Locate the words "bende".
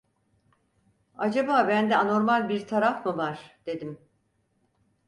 1.67-1.95